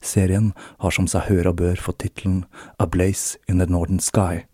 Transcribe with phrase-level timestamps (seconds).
[0.00, 2.44] Serien har som seg hør og bør fått tittelen
[2.80, 4.46] A Blaze in the Northern Sky,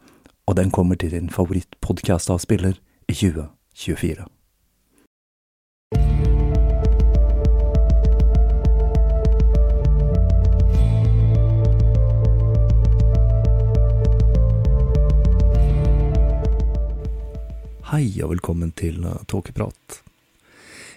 [0.47, 4.27] og den kommer til din favorittpodkastavspiller i 2024.
[17.87, 20.06] Hei og velkommen til Tåkeprat.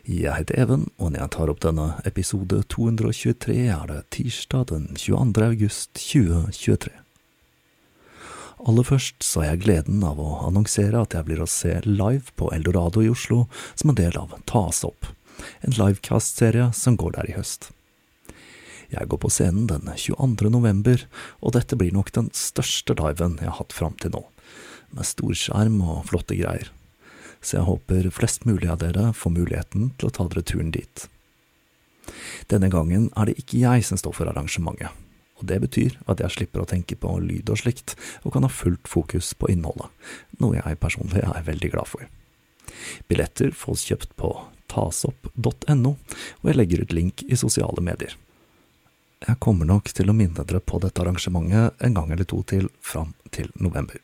[0.08, 4.86] Jeg heter Even, og når jeg tar opp denne episode 223, er det tirsdag den
[4.96, 5.44] 22.
[5.44, 6.94] august 2023.
[8.68, 12.32] Aller først så har jeg gleden av å annonsere at jeg blir å se live
[12.40, 15.12] på Eldorado i Oslo som en del av Tas opp,
[15.68, 17.72] en livecast-serie som går der i høst.
[18.90, 20.50] Jeg går på scenen den 22.
[20.50, 21.06] november,
[21.44, 24.26] og dette blir nok den største liven jeg har hatt fram til nå,
[24.96, 26.72] med storskjerm og flotte greier
[27.42, 31.06] så jeg håper flest mulig av dere får muligheten til å ta dere turen dit.
[32.50, 34.92] Denne gangen er det ikke jeg som står for arrangementet,
[35.40, 37.96] og det betyr at jeg slipper å tenke på lyd og slikt,
[38.26, 39.92] og kan ha fullt fokus på innholdet,
[40.42, 42.08] noe jeg personlig er veldig glad for.
[43.08, 44.34] Billetter fås kjøpt på
[44.70, 48.18] tasopp.no, og jeg legger ut link i sosiale medier.
[49.20, 52.70] Jeg kommer nok til å minne dere på dette arrangementet en gang eller to til
[52.80, 54.00] fram til november.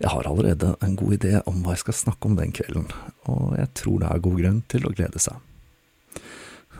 [0.00, 2.88] Jeg har allerede en god idé om hva jeg skal snakke om den kvelden,
[3.32, 5.38] og jeg tror det er god grunn til å glede seg.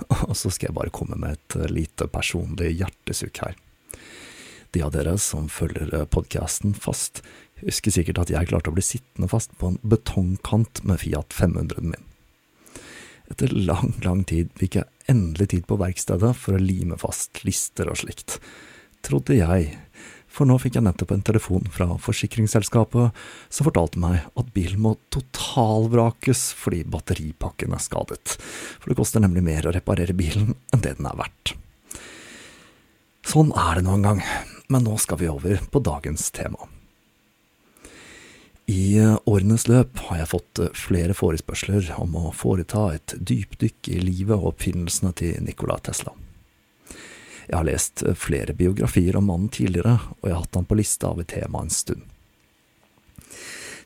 [0.29, 3.57] Og så skal jeg bare komme med et lite personlig hjertesukk her.
[4.77, 7.23] De av dere som følger podkasten fast,
[7.63, 11.95] husker sikkert at jeg klarte å bli sittende fast på en betongkant med Fiat 500-en
[11.95, 12.05] min.
[13.33, 17.89] Etter lang, lang tid fikk jeg endelig tid på verkstedet for å lime fast lister
[17.91, 18.37] og slikt,
[19.07, 19.73] trodde jeg,
[20.37, 24.97] for nå fikk jeg nettopp en telefon fra forsikringsselskapet som fortalte meg at bilen må
[25.15, 28.37] totalvrakes fordi batteripakken er skadet,
[28.77, 31.57] for det koster nemlig mer å reparere bilen enn det den er verdt.
[33.27, 34.25] Sånn er det nå en gang,
[34.71, 36.69] men nå skal vi over på dagens tema.
[38.67, 38.99] I
[39.31, 44.53] årenes løp har jeg fått flere forespørsler om å foreta et dypdykk i livet og
[44.53, 46.15] oppfinnelsene til Nikola Tesla.
[47.47, 51.13] Jeg har lest flere biografier om mannen tidligere, og jeg har hatt han på lista
[51.15, 52.05] et tema en stund.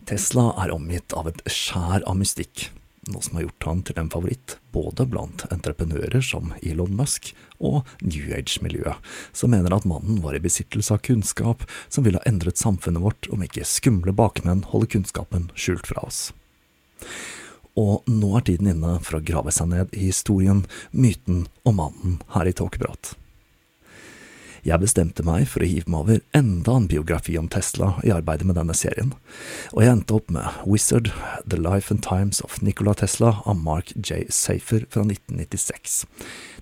[0.08, 2.70] Tesla er omgitt av et skjær av mystikk,
[3.12, 7.88] noe som har gjort han til en favoritt både blant entreprenører som Elon Musk og
[8.00, 8.96] New Age-miljøet,
[9.36, 13.30] som mener at mannen var i besittelse av kunnskap som ville ha endret samfunnet vårt
[13.32, 16.30] om ikke skumle bakmenn holder kunnskapen skjult fra oss.
[17.78, 22.20] Og nå er tiden inne for å grave seg ned i historien, myten og mannen
[22.34, 23.14] her i Tåkeprat.
[24.66, 28.44] Jeg bestemte meg for å hive meg over enda en biografi om Tesla i arbeidet
[28.48, 29.14] med denne serien,
[29.72, 31.08] og jeg endte opp med Wizard,
[31.48, 34.26] The Life and Times of Nikola Tesla av Mark J.
[34.28, 36.02] Safer fra 1996,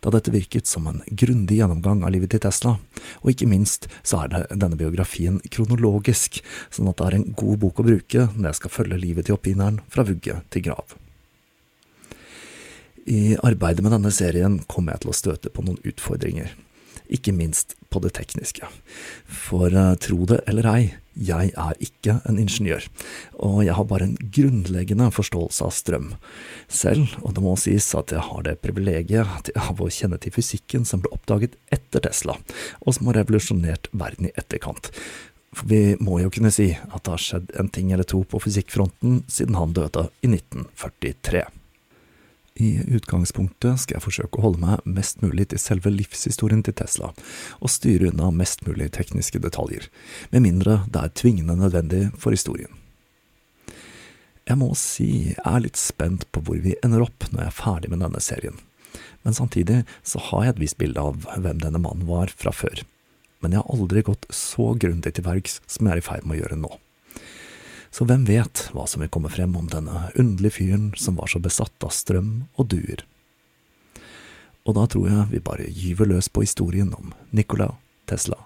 [0.04, 2.76] da dette virket som en grundig gjennomgang av livet til Tesla,
[3.24, 6.38] og ikke minst så er denne biografien kronologisk,
[6.70, 9.38] sånn at det er en god bok å bruke når jeg skal følge livet til
[9.38, 10.94] oppfinneren fra vugge til grav.
[13.08, 16.54] I arbeidet med denne serien kommer jeg til å støte på noen utfordringer
[17.12, 18.68] ikke minst på det tekniske.
[19.26, 20.82] For uh, tro det eller ei,
[21.18, 22.84] jeg er ikke en ingeniør,
[23.42, 26.12] og jeg har bare en grunnleggende forståelse av strøm.
[26.70, 30.86] Selv, og det må sies at jeg har det privilegiet av å kjenne til fysikken
[30.86, 32.38] som ble oppdaget etter Tesla,
[32.84, 34.92] og som har revolusjonert verden i etterkant.
[35.56, 38.40] For vi må jo kunne si at det har skjedd en ting eller to på
[38.44, 41.46] fysikkfronten siden han døde i 1943.
[42.58, 47.12] I utgangspunktet skal jeg forsøke å holde meg mest mulig til selve livshistorien til Tesla,
[47.62, 49.86] og styre unna mest mulig tekniske detaljer,
[50.32, 52.72] med mindre det er tvingende nødvendig for historien.
[54.48, 57.58] Jeg må si jeg er litt spent på hvor vi ender opp når jeg er
[57.60, 58.58] ferdig med denne serien,
[59.22, 62.82] men samtidig så har jeg et visst bilde av hvem denne mannen var fra før,
[63.38, 66.38] men jeg har aldri gått så grundig til verks som jeg er i ferd med
[66.38, 66.74] å gjøre nå.
[67.98, 71.40] Så hvem vet hva som vil komme frem om denne underlige fyren som var så
[71.42, 73.02] besatt av strøm og duer.
[74.62, 77.72] Og da tror jeg vi bare gyver løs på historien om Nikola
[78.06, 78.38] Tesla.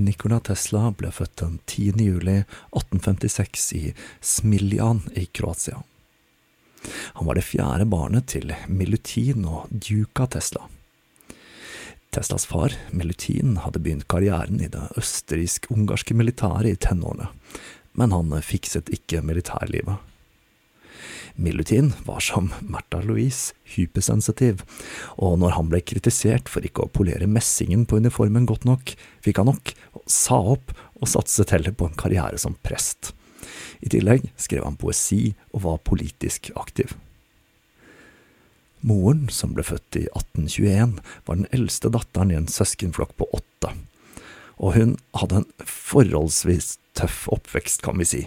[0.00, 1.92] Nikola Tesla ble født den 10.
[2.00, 3.82] juli 1856 i
[4.24, 5.82] Smiljan i Kroatia.
[7.18, 10.64] Han var det fjerde barnet til Milutin og Duka Tesla.
[12.10, 17.28] Teslas far, Milutin, hadde begynt karrieren i det østerriksk-ungarske militæret i tenårene,
[17.92, 20.00] men han fikset ikke militærlivet.
[21.34, 24.64] Milutin var som Märtha Louise hypersensitiv,
[25.16, 29.42] og når han ble kritisert for ikke å polere messingen på uniformen godt nok, fikk
[29.42, 29.74] han nok,
[30.10, 33.12] sa opp og satset heller på en karriere som prest.
[33.80, 36.92] I tillegg skrev han poesi og var politisk aktiv.
[38.80, 40.98] Moren, som ble født i 1821,
[41.28, 43.74] var den eldste datteren i en søskenflokk på åtte,
[44.60, 48.22] og hun hadde en forholdsvis tøff oppvekst, kan vi si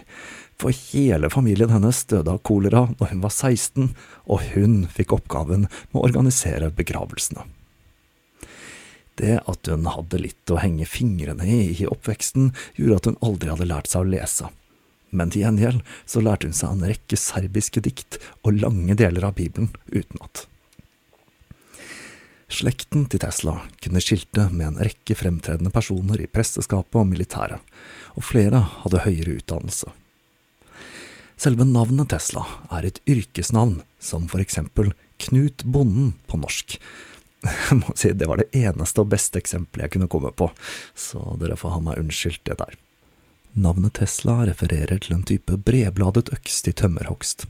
[0.61, 3.91] for hele familien hennes døde av kolera når hun var 16,
[4.29, 7.45] og hun fikk oppgaven med å organisere begravelsene.
[9.19, 13.51] Det at hun hadde litt å henge fingrene i i oppveksten, gjorde at hun aldri
[13.53, 14.50] hadde lært seg å lese.
[15.13, 19.38] Men til gjengjeld så lærte hun seg en rekke serbiske dikt og lange deler av
[19.38, 20.48] Bibelen utenat.
[22.53, 27.62] Slekten til Tesla kunne skilte med en rekke fremtredende personer i presteskapet og militæret,
[28.13, 29.89] og flere hadde høyere utdannelse.
[31.43, 34.93] Selve navnet Tesla er et yrkesnavn, som for eksempel
[35.25, 36.77] Knut Bonden på norsk.
[37.67, 40.47] Jeg må si det var det eneste og beste eksempelet jeg kunne komme på,
[40.95, 42.77] så dere får ha meg unnskyldt det der.
[43.59, 47.43] Navnet Tesla refererer til en type bredbladet øks til tømmerhogst,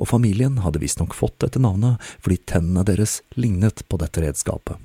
[0.00, 4.80] og familien hadde visstnok fått dette navnet fordi tennene deres lignet på dette redskapet.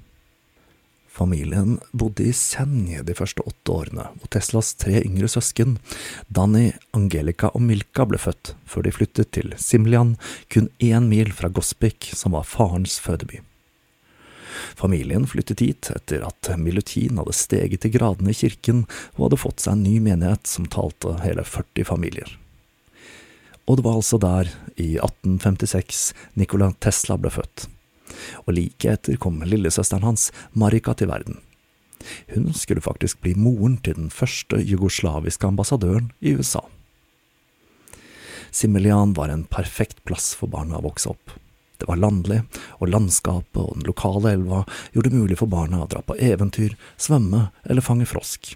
[1.19, 5.75] Familien bodde i Senje de første åtte årene, og Teslas tre yngre søsken,
[6.31, 10.13] Danny, Angelica og Milka, ble født, før de flyttet til Simlian,
[10.47, 13.41] kun én mil fra Gospik, som var farens fødeby.
[14.79, 18.85] Familien flyttet hit etter at Milutin hadde steget til gradene i kirken
[19.17, 22.31] og hadde fått seg en ny menighet som talte hele 40 familier.
[23.67, 27.67] Og det var altså der, i 1856, Nikola Tesla ble født
[28.45, 31.39] og like etter kom lillesøsteren hans, Marika, til verden.
[32.33, 36.63] Hun skulle faktisk bli moren til den første jugoslaviske ambassadøren i USA.
[38.51, 41.35] Similian var en perfekt plass for barna å vokse opp.
[41.79, 42.41] Det var landlig,
[42.79, 46.75] og landskapet og den lokale elva gjorde det mulig for barna å dra på eventyr,
[46.99, 48.55] svømme eller fange frosk.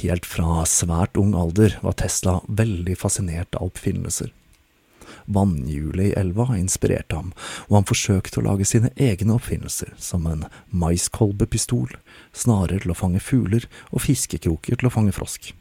[0.00, 4.32] Helt fra svært ung alder var Tesla veldig fascinert av oppfinnelser.
[5.26, 7.32] Vannhjulet i elva inspirerte ham,
[7.68, 11.96] og han forsøkte å lage sine egne oppfinnelser, som en maiskolbepistol,
[12.36, 15.52] snarer til å fange fugler og fiskekroker til å fange frosk.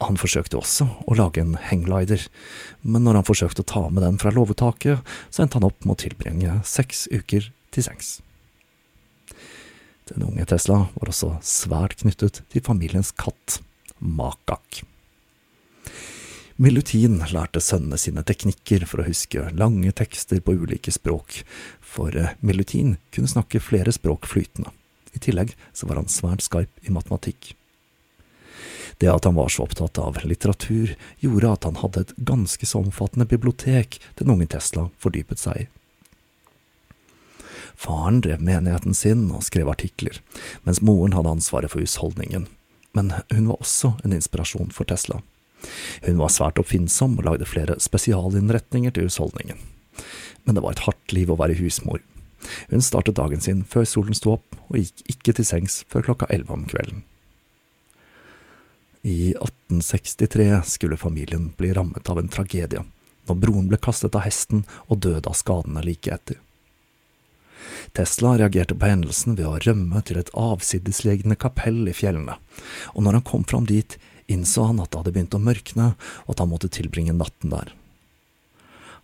[0.00, 2.22] Han forsøkte også å lage en hangglider,
[2.80, 5.98] men når han forsøkte å ta med den fra låvetaket, så endte han opp med
[5.98, 8.18] å tilbringe seks uker til sengs.
[10.08, 13.60] Den unge Tesla var også svært knyttet til familiens katt,
[14.00, 14.80] Makak.
[16.60, 21.38] Milutin lærte sønnene sine teknikker for å huske lange tekster på ulike språk,
[21.80, 24.68] for eh, Milutin kunne snakke flere språk flytende.
[25.16, 27.54] I tillegg så var han svært skarp i matematikk.
[29.00, 30.92] Det at han var så opptatt av litteratur,
[31.24, 35.66] gjorde at han hadde et ganske så omfattende bibliotek den unge Tesla fordypet seg i.
[37.72, 40.20] Faren drev menigheten sin og skrev artikler,
[40.68, 42.50] mens moren hadde ansvaret for husholdningen,
[42.92, 45.24] men hun var også en inspirasjon for Tesla.
[46.06, 49.60] Hun var svært oppfinnsom og lagde flere spesialinnretninger til husholdningen.
[50.44, 52.00] Men det var et hardt liv å være husmor.
[52.70, 56.30] Hun startet dagen sin før solen sto opp, og gikk ikke til sengs før klokka
[56.32, 57.02] elleve om kvelden.
[59.02, 62.84] I 1863 skulle familien bli rammet av en tragedie,
[63.28, 66.40] når broren ble kastet av hesten og døde av skadene like etter.
[67.96, 72.36] Tesla reagerte på hendelsen ved å rømme til et avsidesliggende kapell i fjellene,
[72.94, 73.96] og når han kom fram dit,
[74.30, 75.92] innså han at det hadde begynt å mørkne,
[76.26, 77.74] og at han måtte tilbringe natten der.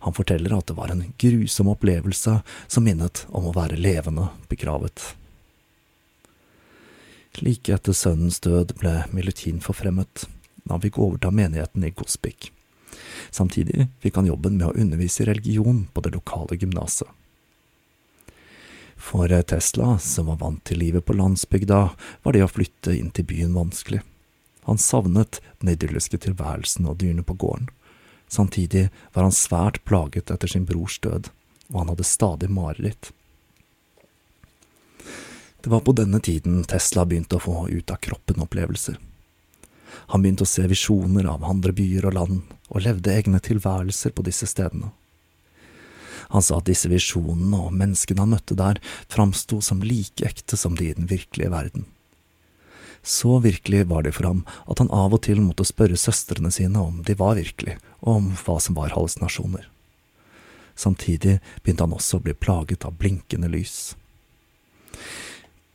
[0.05, 5.01] Han forteller at det var en grusom opplevelse som minnet om å være levende begravet.
[7.41, 10.25] Like etter sønnens død ble Milutin forfremmet.
[10.69, 12.51] Han fikk overta menigheten i Gospik.
[13.29, 17.09] Samtidig fikk han jobben med å undervise i religion på det lokale gymnaset.
[18.97, 21.81] For Tesla, som var vant til livet på landsbygda,
[22.23, 24.01] var det å flytte inn til byen vanskelig.
[24.67, 27.69] Han savnet den idylliske tilværelsen og dyrene på gården.
[28.27, 31.29] Samtidig var han svært plaget etter sin brors død,
[31.71, 33.13] og han hadde stadig mareritt.
[35.63, 38.99] Det var på denne tiden Tesla begynte å få ut av kroppen-opplevelser.
[40.11, 44.27] Han begynte å se visjoner av andre byer og land, og levde egne tilværelser på
[44.27, 44.91] disse stedene.
[46.35, 50.75] Han sa at disse visjonene og menneskene han møtte der, framsto som like ekte som
[50.75, 51.87] de i den virkelige verden.
[53.07, 56.81] Så virkelig var det for ham at han av og til måtte spørre søstrene sine
[56.81, 59.69] om de var virkelig, og om hva som var hallusinasjoner.
[60.75, 63.95] Samtidig begynte han også å bli plaget av blinkende lys.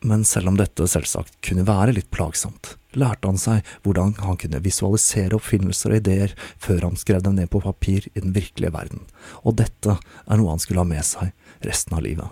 [0.04, 4.60] Men selv om dette selvsagt kunne være litt plagsomt, lærte han seg hvordan han kunne
[4.60, 9.06] visualisere oppfinnelser og ideer før han skrev dem ned på papir i den virkelige verden,
[9.40, 11.32] og dette er noe han skulle ha med seg
[11.64, 12.28] resten av livet.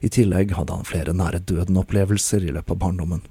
[0.00, 3.26] I tillegg hadde han flere nære døden-opplevelser i løpet av barndommen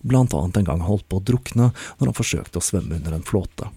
[0.00, 3.26] blant annet en gang holdt på å drukne når han forsøkte å svømme under en
[3.26, 3.68] flåte.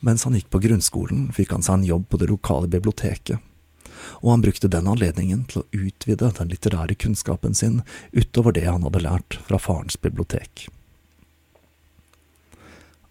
[0.00, 3.38] Mens han gikk på grunnskolen, fikk han seg en jobb på det lokale biblioteket,
[4.24, 7.82] og han brukte den anledningen til å utvide den litterære kunnskapen sin
[8.16, 10.68] utover det han hadde lært fra farens bibliotek.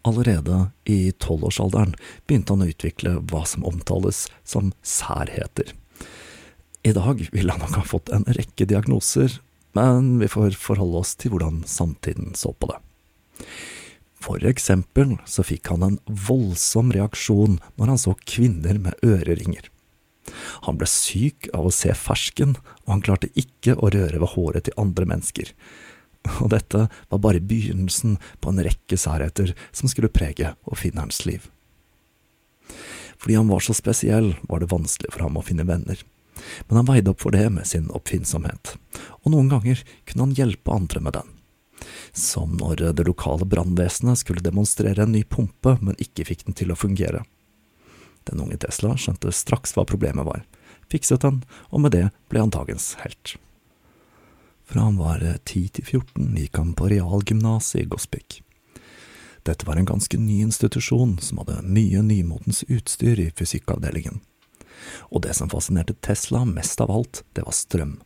[0.07, 1.93] Allerede i tolvårsalderen
[2.25, 5.75] begynte han å utvikle hva som omtales som særheter.
[6.87, 9.35] I dag ville han nok ha fått en rekke diagnoser,
[9.79, 12.79] men vi får forholde oss til hvordan samtiden så på det.
[14.19, 19.69] For eksempel så fikk han en voldsom reaksjon når han så kvinner med øreringer.
[20.67, 24.67] Han ble syk av å se fersken, og han klarte ikke å røre ved håret
[24.67, 25.53] til andre mennesker.
[26.43, 31.47] Og dette var bare begynnelsen på en rekke særheter som skulle prege oppfinnerens liv.
[33.19, 36.03] Fordi han var så spesiell, var det vanskelig for ham å finne venner
[36.67, 38.75] men han veide opp for det med sin oppfinnsomhet,
[39.23, 41.35] og noen ganger kunne han hjelpe andre med den.
[42.11, 46.73] Som når det lokale brannvesenet skulle demonstrere en ny pumpe, men ikke fikk den til
[46.73, 47.23] å fungere.
[48.27, 50.43] Den unge Tesla skjønte straks hva problemet var,
[50.91, 53.37] fikset den, og med det ble han dagens helt.
[54.69, 58.43] Fra han var 10 til 14 gikk han på realgymnaset i Gospik.
[59.47, 64.19] Dette var en ganske ny institusjon som hadde mye nymotens utstyr i fysikkavdelingen
[65.09, 67.97] og det som fascinerte Tesla mest av alt, det var strøm.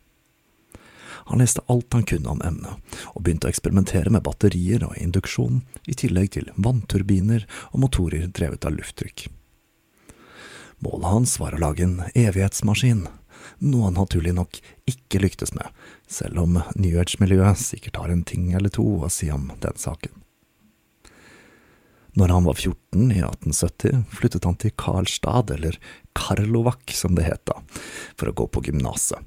[1.26, 5.62] Han leste alt han kunne om emnet, og begynte å eksperimentere med batterier og induksjon,
[5.88, 9.30] i tillegg til vannturbiner og motorer drevet av lufttrykk.
[10.84, 13.06] Målet hans var å lage en evighetsmaskin,
[13.64, 15.70] noe han naturlig nok ikke lyktes med,
[16.12, 20.23] selv om New Age-miljøet sikkert har en ting eller to å si om den saken.
[22.14, 25.80] Når han var 14 i 1870, flyttet han til Karlstad, eller
[26.14, 27.58] Karlovac som det het da,
[28.20, 29.18] for å gå på gymnaset.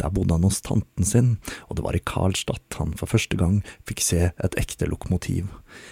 [0.00, 1.30] Der bodde han hos tanten sin,
[1.68, 5.48] og det var i Karlstad han for første gang fikk se et ekte lokomotiv,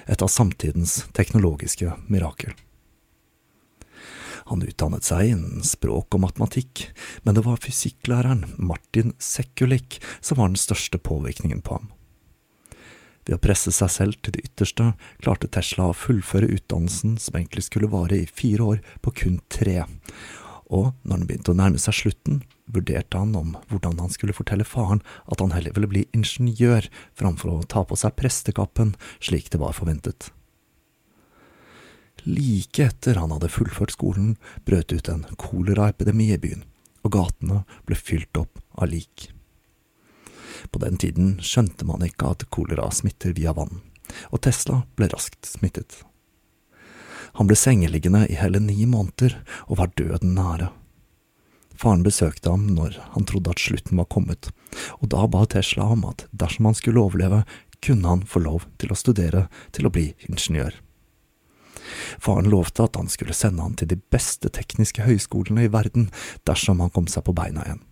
[0.08, 2.56] et av samtidens teknologiske mirakel.
[4.50, 6.88] Han utdannet seg innen språk og matematikk,
[7.24, 11.92] men det var fysikklæreren Martin Sekulik som var den største påvirkningen på ham.
[13.24, 14.92] Ved å presse seg selv til det ytterste
[15.24, 19.84] klarte Tesla å fullføre utdannelsen som egentlig skulle vare i fire år, på kun tre,
[20.72, 22.40] og når den begynte å nærme seg slutten,
[22.72, 26.88] vurderte han om hvordan han skulle fortelle faren at han heller ville bli ingeniør
[27.18, 30.30] framfor å ta på seg prestekappen slik det var forventet.
[32.24, 36.64] Like etter han hadde fullført skolen, brøt ut en koleraepidemi i byen,
[37.04, 39.33] og gatene ble fylt opp av lik.
[40.70, 43.80] På den tiden skjønte man ikke at kolera smitter via vann,
[44.30, 46.02] og Tesla ble raskt smittet.
[47.34, 50.70] Han ble sengeliggende i hele ni måneder og var døden nære.
[51.74, 54.52] Faren besøkte ham når han trodde at slutten var kommet,
[55.02, 57.42] og da ba Tesla om at dersom han skulle overleve,
[57.82, 60.78] kunne han få lov til å studere til å bli ingeniør.
[62.22, 66.08] Faren lovte at han skulle sende han til de beste tekniske høyskolene i verden
[66.48, 67.82] dersom han kom seg på beina igjen.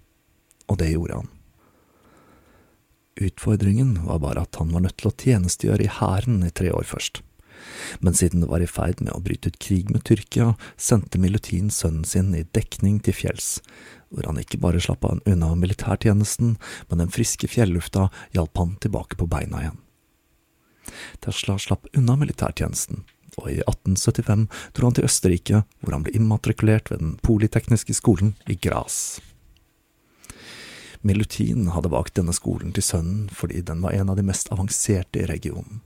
[0.71, 1.31] Og det gjorde han.
[3.21, 6.89] Utfordringen var bare at han var nødt til å tjenestegjøre i hæren i tre år
[6.89, 7.21] først
[8.01, 11.71] men siden det var i ferd med å bryte ut krig med Tyrkia, sendte Milutin
[11.71, 13.55] sønnen sin i dekning til fjells,
[14.11, 16.57] hvor han ikke bare slapp han unna militærtjenesten,
[16.89, 19.81] men den friske fjellufta hjalp han tilbake på beina igjen.
[21.23, 23.05] Tesla slapp unna militærtjenesten,
[23.41, 28.35] og i 1875 dro han til Østerrike, hvor han ble immatrikulert ved den politekniske skolen
[28.51, 29.23] i Gras.
[31.03, 35.23] Milutin hadde valgt denne skolen til sønnen fordi den var en av de mest avanserte
[35.23, 35.81] i regionen.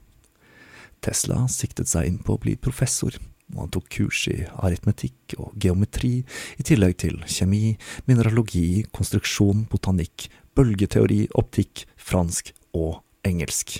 [1.01, 3.13] Tesla siktet seg inn på å bli professor,
[3.53, 6.21] og han tok kurs i aritmetikk og geometri,
[6.57, 7.77] i tillegg til kjemi,
[8.09, 13.79] mineralogi, konstruksjon, botanikk, bølgeteori, optikk, fransk og engelsk.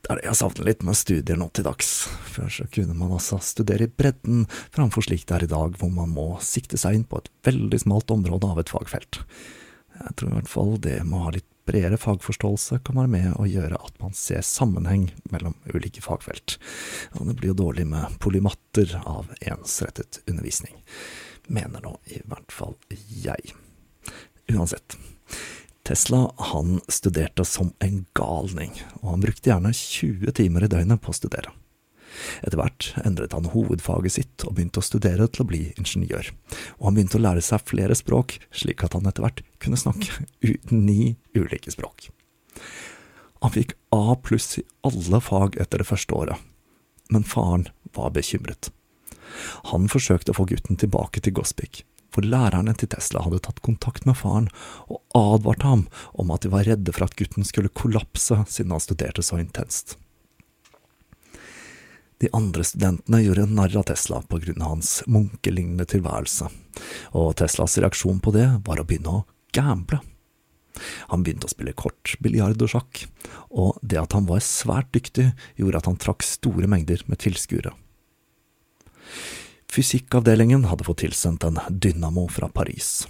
[0.00, 1.90] Det er det jeg savner litt med studier nå til dags.
[2.32, 5.92] Før så kunne man altså studere i bredden, framfor slik det er i dag, hvor
[5.92, 9.20] man må sikte seg inn på et veldig smalt område av et fagfelt.
[10.00, 13.46] Jeg tror i hvert fall det må ha litt bredere fagforståelse kan være med å
[13.46, 16.56] gjøre at man ser sammenheng mellom ulike fagfelt.
[17.18, 20.74] Og det blir jo dårlig med polymatter av ensrettet undervisning.
[21.46, 23.54] Mener nå i hvert fall jeg.
[24.50, 24.96] Uansett.
[25.86, 31.12] Tesla han studerte som en galning, og han brukte gjerne 20 timer i døgnet på
[31.12, 31.54] å studere.
[32.42, 36.32] Etter hvert endret han hovedfaget sitt og begynte å studere til å bli ingeniør,
[36.78, 40.26] og han begynte å lære seg flere språk, slik at han etter hvert kunne snakke
[40.74, 42.10] ni ulike språk.
[43.40, 46.36] Han fikk A pluss i alle fag etter det første året,
[47.10, 48.68] men faren var bekymret.
[49.72, 54.06] Han forsøkte å få gutten tilbake til Gospic, for lærerne til Tesla hadde tatt kontakt
[54.08, 54.48] med faren
[54.90, 55.86] og advarte ham
[56.18, 59.96] om at de var redde for at gutten skulle kollapse siden han studerte så intenst.
[62.20, 66.50] De andre studentene gjorde narr av Tesla på grunn av hans munkelignende tilværelse,
[67.16, 70.02] og Teslas reaksjon på det var å begynne å gamble.
[71.12, 73.06] Han begynte å spille kort, biljard og sjakk,
[73.50, 77.72] og det at han var svært dyktig, gjorde at han trakk store mengder med tilskuere.
[79.70, 83.06] Fysikkavdelingen hadde fått tilsendt en dynamo fra Paris.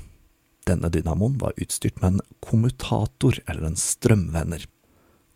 [0.68, 4.66] Denne dynamoen var utstyrt med en kommutator, eller en strømvenner.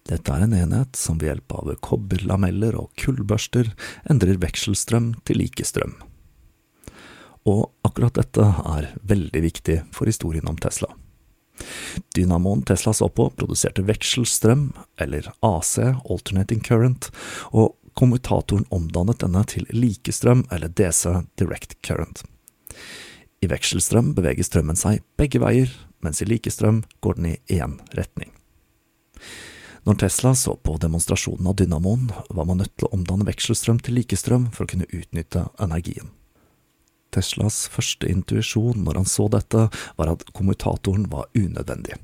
[0.05, 3.71] Dette er en enhet som ved hjelp av kobberlameller og kullbørster
[4.13, 5.95] endrer vekselstrøm til likestrøm.
[7.49, 10.91] Og akkurat dette er veldig viktig for historien om Tesla.
[12.17, 17.09] Dynamoen Tesla så på, produserte vekselstrøm, eller AC, alternating current,
[17.53, 21.07] og kommutatoren omdannet denne til likestrøm, eller DC,
[21.41, 22.27] direct current.
[23.41, 25.73] I vekselstrøm beveger strømmen seg begge veier,
[26.05, 28.35] mens i likestrøm går den i én retning.
[29.85, 33.99] Når Tesla så på demonstrasjonen av dynamoen, var man nødt til å omdanne vekselstrøm til
[33.99, 36.09] likestrøm for å kunne utnytte energien.
[37.13, 39.69] Teslas første intuisjon når han så dette,
[40.01, 41.99] var at kommutatoren var unødvendig.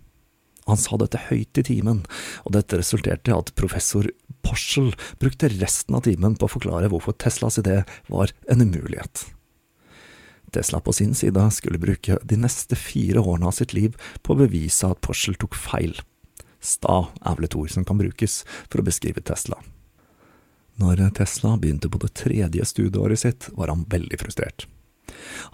[0.68, 2.04] Han sa dette høyt i timen,
[2.44, 4.06] og dette resulterte i at professor
[4.44, 7.80] Porschel brukte resten av timen på å forklare hvorfor Teslas idé
[8.12, 9.24] var en umulighet.
[10.52, 14.40] Tesla på sin side skulle bruke de neste fire årene av sitt liv på å
[14.42, 15.94] bevise at Porschel tok feil,
[16.60, 19.58] Sta er vel et ord som kan brukes for å beskrive Tesla.
[20.80, 24.66] Når Tesla begynte på det tredje studieåret sitt, var han veldig frustrert.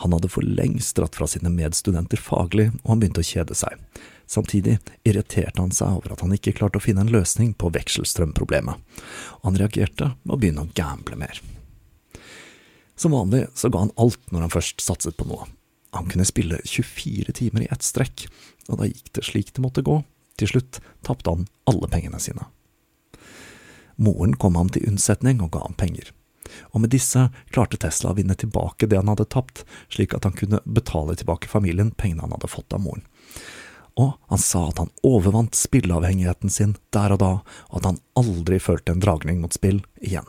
[0.02, 3.80] Han hadde for lengst dratt fra sine medstudenter faglig, og han begynte å kjede seg.
[4.26, 8.82] Samtidig irriterte han seg over at han ikke klarte å finne en løsning på vekselstrømproblemet,
[9.38, 11.40] og han reagerte med å begynne å gamble mer.
[12.96, 15.46] Som vanlig så ga han alt når han først satset på noe.
[15.96, 18.26] Han kunne spille 24 timer i ett strekk,
[18.68, 20.00] og da gikk det slik det måtte gå.
[20.37, 22.49] Til slutt tapte han alle pengene sine.
[23.96, 26.11] Moren kom ham til unnsetning og ga ham penger,
[26.72, 30.37] og med disse klarte Tesla å vinne tilbake det han hadde tapt, slik at han
[30.37, 33.07] kunne betale tilbake familien pengene han hadde fått av moren.
[33.96, 37.33] Og han sa at han overvant spilleavhengigheten sin der og da,
[37.70, 40.29] og at han aldri følte en dragning mot spill igjen.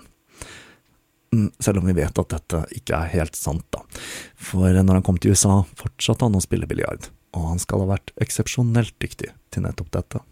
[1.35, 3.83] Mm, selv om vi vet at dette ikke er helt sant, da.
[4.39, 7.91] For når han kom til USA, fortsatte han å spille biljard, og han skal ha
[7.95, 10.23] vært eksepsjonelt dyktig til nettopp dette.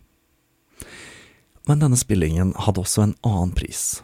[1.66, 4.02] Men denne spillingen hadde også en annen pris.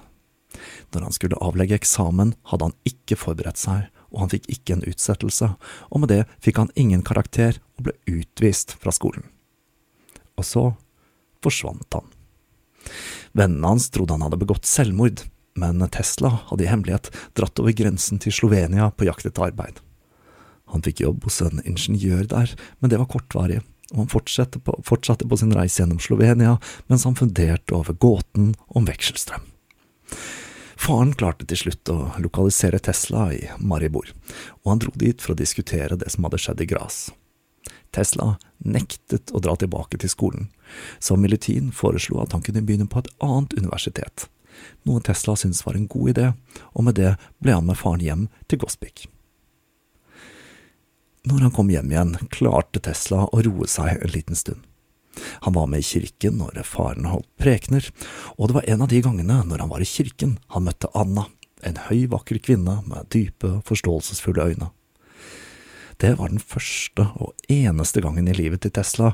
[0.91, 4.87] Når han skulle avlegge eksamen, hadde han ikke forberedt seg, og han fikk ikke en
[4.89, 5.53] utsettelse,
[5.87, 9.23] og med det fikk han ingen karakter og ble utvist fra skolen.
[10.35, 10.65] Og så
[11.43, 12.09] forsvant han.
[13.37, 15.23] Vennene hans trodde han hadde begått selvmord,
[15.55, 19.79] men Tesla hadde i hemmelighet dratt over grensen til Slovenia på jakt etter arbeid.
[20.71, 24.77] Han fikk jobb hos en ingeniør der, men det var kortvarig, og han fortsatte på,
[24.87, 26.57] fortsatte på sin reise gjennom Slovenia
[26.87, 29.43] mens han funderte over gåten om vekselstrøm.
[30.81, 34.07] Faren klarte til slutt å lokalisere Tesla i Maribor,
[34.63, 37.03] og han dro dit for å diskutere det som hadde skjedd i Gras.
[37.93, 40.49] Tesla nektet å dra tilbake til skolen,
[40.97, 44.25] så Militin foreslo at han kunne begynne på et annet universitet,
[44.87, 46.27] noe Tesla syntes var en god idé,
[46.73, 49.05] og med det ble han med faren hjem til Gospik.
[51.29, 54.63] Når han kom hjem igjen, klarte Tesla å roe seg en liten stund.
[55.45, 57.89] Han var med i kirken når faren holdt prekener,
[58.37, 61.27] og det var en av de gangene når han var i kirken han møtte Anna,
[61.61, 64.71] en høy, vakker kvinne med dype, forståelsesfulle øyne.
[66.01, 69.11] Det var den første og eneste gangen i livet til Tesla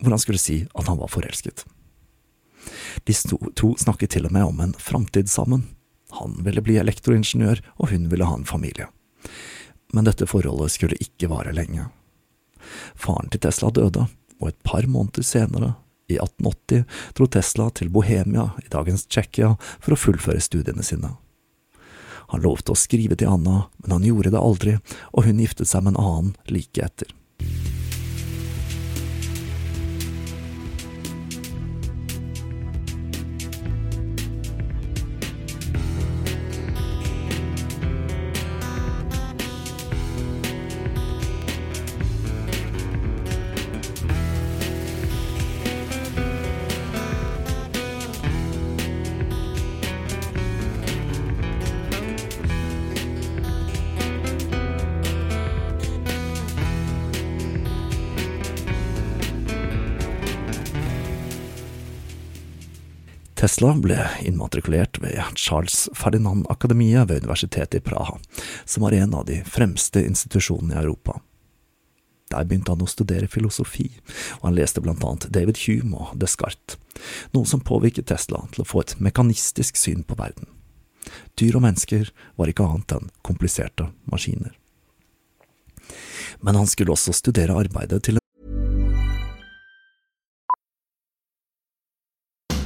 [0.00, 1.66] hvor han skulle si at han var forelsket.
[3.04, 3.16] De
[3.58, 5.66] to snakket til og med om en framtid sammen.
[6.16, 8.88] Han ville bli elektroingeniør, og hun ville ha en familie.
[9.92, 11.88] Men dette forholdet skulle ikke vare lenge.
[12.94, 14.06] Faren til Tesla døde,
[14.40, 15.74] og et par måneder senere,
[16.10, 21.12] i 1880, dro Tesla til Bohemia i dagens Tsjekkia for å fullføre studiene sine.
[22.30, 24.76] Han lovte å skrive til Anna, men han gjorde det aldri,
[25.14, 27.10] og hun giftet seg med en annen like etter.
[63.60, 68.14] Tesla ble innmatrikulert ved Charles Ferdinand-akademiet ved universitetet i Praha,
[68.64, 71.18] som var en av de fremste institusjonene i Europa.
[72.32, 73.90] Der begynte han å studere filosofi,
[74.38, 76.78] og han leste blant annet David Hume og Descartes,
[77.36, 80.48] noe som påvirket Tesla til å få et mekanistisk syn på verden.
[81.36, 82.08] Dyr og mennesker
[82.40, 84.56] var ikke annet enn kompliserte maskiner.
[86.40, 88.19] Men han skulle også studere arbeidet til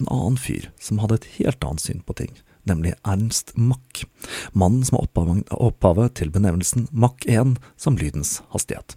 [0.00, 2.32] En annen fyr som hadde et helt annet syn på ting,
[2.68, 4.04] nemlig Ernst Mach,
[4.52, 8.96] mannen som er opphavet, til benevnelsen Mach 1 som lydens hastighet.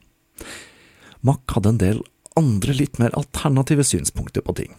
[1.22, 2.02] Mach hadde en del
[2.40, 4.76] andre litt mer alternative synspunkter på ting.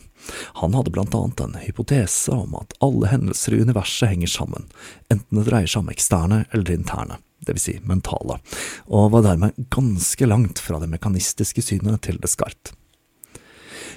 [0.61, 4.69] Han hadde blant annet en hypotese om at alle hendelser i universet henger sammen,
[5.13, 8.41] enten det dreier seg om eksterne eller interne, vil si mentale,
[8.89, 12.77] og var dermed ganske langt fra det mekanistiske synet til Descartes.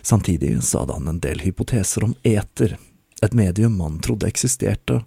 [0.03, 2.75] Samtidig så hadde han en del hypoteser om eter,
[3.23, 4.99] et medium man trodde eksisterte,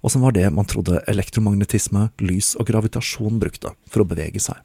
[0.00, 4.60] og som var det man trodde elektromagnetisme, lys og gravitasjon brukte for å bevege seg.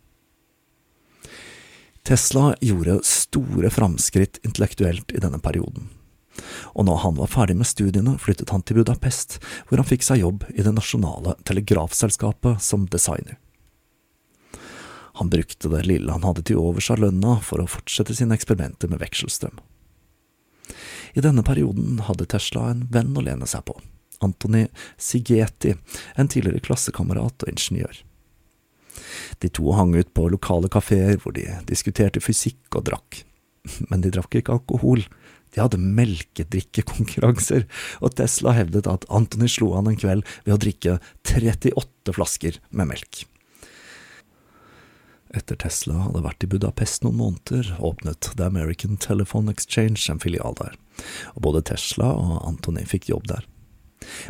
[2.06, 5.90] Tesla gjorde store framskritt intellektuelt i denne perioden.
[6.78, 10.22] Og når han var ferdig med studiene, flyttet han til Budapest, hvor han fikk seg
[10.22, 13.38] jobb i det nasjonale telegrafselskapet som designer.
[15.20, 18.88] Han brukte det lille han hadde til overs av lønna for å fortsette sine eksperimenter
[18.88, 19.58] med vekselstrøm.
[21.16, 23.78] I denne perioden hadde Tesla en venn å lene seg på,
[24.26, 24.68] Antony
[24.98, 25.76] Sigeti,
[26.16, 28.04] en tidligere klassekamerat og ingeniør.
[29.40, 33.24] De to hang ut på lokale kafeer hvor de diskuterte fysikk og drakk.
[33.90, 35.04] Men de drakk ikke alkohol,
[35.56, 37.66] de hadde melkedrikkekonkurranser,
[38.04, 42.92] og Tesla hevdet at Antony slo han en kveld ved å drikke 38 flasker med
[42.94, 43.24] melk.
[45.30, 50.56] Etter Tesla hadde vært i Budapest noen måneder, åpnet The American Telephone Exchange en filial
[50.58, 50.74] der,
[51.36, 53.46] og både Tesla og Antony fikk jobb der.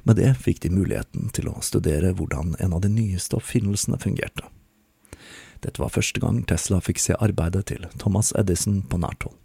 [0.04, 4.44] Med det fikk de muligheten til å studere hvordan en av de nyeste oppfinnelsene fungerte.
[5.64, 9.38] Dette var første gang Tesla fikk se arbeidet til Thomas Edison på nært hold.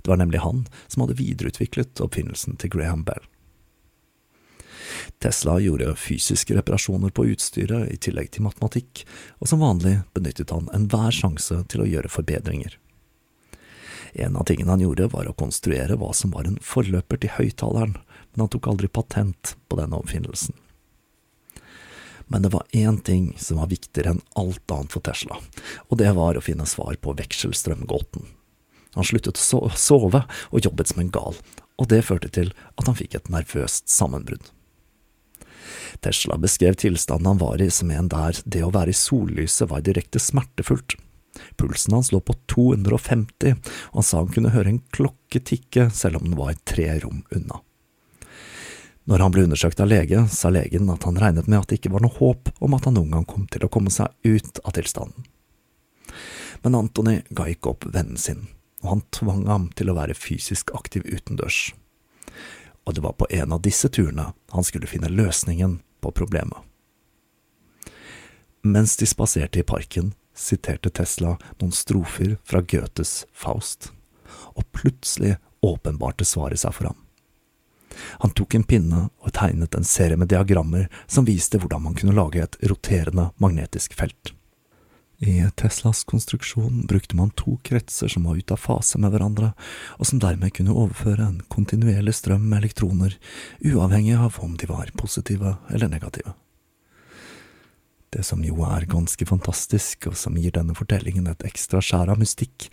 [0.00, 3.22] Det var nemlig han som hadde videreutviklet oppfinnelsen til Graham Bell.
[5.22, 9.04] Tesla gjorde fysiske reparasjoner på utstyret i tillegg til matematikk,
[9.38, 12.78] og som vanlig benyttet han enhver sjanse til å gjøre forbedringer.
[14.12, 17.94] En av tingene han gjorde, var å konstruere hva som var en forløper til høyttaleren,
[18.32, 20.56] men han tok aldri patent på denne oppfinnelsen.
[22.30, 25.40] Men det var én ting som var viktigere enn alt annet for Tesla,
[25.88, 28.28] og det var å finne svar på vekselstrømgåten.
[28.94, 31.38] Han sluttet å sove og jobbet som en gal,
[31.78, 34.50] og det førte til at han fikk et nervøst sammenbrudd.
[36.04, 39.84] Tesla beskrev tilstanden han var i som en der det å være i sollyset var
[39.86, 40.96] direkte smertefullt.
[41.56, 43.56] Pulsen hans lå på 250,
[43.92, 47.22] og han sa han kunne høre en klokke tikke selv om den var tre rom
[47.30, 47.60] unna.
[49.10, 51.94] Når han ble undersøkt av lege, sa legen at han regnet med at det ikke
[51.94, 54.76] var noe håp om at han noen gang kom til å komme seg ut av
[54.76, 55.26] tilstanden.
[56.62, 58.44] Men Antony ga ikke opp vennen sin,
[58.84, 61.70] og han tvang ham til å være fysisk aktiv utendørs.
[62.86, 66.58] Og det var på en av disse turene han skulle finne løsningen på problemet.
[68.62, 73.90] Mens de spaserte i parken, siterte Tesla noen strofer fra Goethes Faust,
[74.56, 76.98] og plutselig åpenbarte svaret seg for ham.
[78.24, 82.16] Han tok en pinne og tegnet en serie med diagrammer som viste hvordan man kunne
[82.16, 84.34] lage et roterende magnetisk felt.
[85.20, 89.50] I Teslas konstruksjon brukte man to kretser som var ute av fase med hverandre,
[90.00, 93.18] og som dermed kunne overføre en kontinuerlig strøm med elektroner,
[93.60, 96.32] uavhengig av om de var positive eller negative.
[98.10, 102.18] Det som jo er ganske fantastisk, og som gir denne fortellingen et ekstra skjær av
[102.18, 102.70] mystikk,